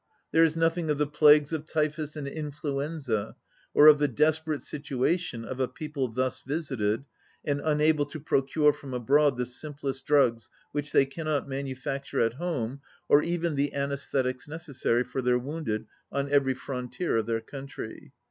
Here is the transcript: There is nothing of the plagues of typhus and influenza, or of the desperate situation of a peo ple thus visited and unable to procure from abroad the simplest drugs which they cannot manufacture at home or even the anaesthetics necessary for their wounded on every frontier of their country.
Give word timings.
There 0.31 0.43
is 0.43 0.57
nothing 0.57 0.89
of 0.89 0.97
the 0.97 1.05
plagues 1.05 1.53
of 1.53 1.67
typhus 1.67 2.15
and 2.15 2.27
influenza, 2.27 3.35
or 3.75 3.85
of 3.85 3.99
the 3.99 4.07
desperate 4.07 4.63
situation 4.63 5.45
of 5.45 5.59
a 5.59 5.67
peo 5.67 5.89
ple 5.89 6.07
thus 6.07 6.39
visited 6.41 7.05
and 7.45 7.61
unable 7.63 8.07
to 8.07 8.19
procure 8.19 8.73
from 8.73 8.95
abroad 8.95 9.37
the 9.37 9.45
simplest 9.45 10.07
drugs 10.07 10.49
which 10.71 10.91
they 10.91 11.05
cannot 11.05 11.47
manufacture 11.47 12.19
at 12.21 12.33
home 12.33 12.81
or 13.07 13.21
even 13.21 13.53
the 13.53 13.75
anaesthetics 13.75 14.47
necessary 14.47 15.03
for 15.03 15.21
their 15.21 15.37
wounded 15.37 15.85
on 16.11 16.31
every 16.31 16.55
frontier 16.55 17.15
of 17.17 17.27
their 17.27 17.39
country. 17.41 18.11